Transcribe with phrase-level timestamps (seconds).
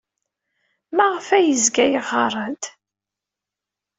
[0.95, 2.63] Maɣef ay yezga yeɣɣar-d?